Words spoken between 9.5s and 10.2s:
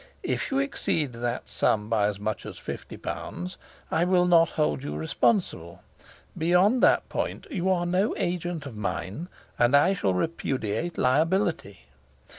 and I shall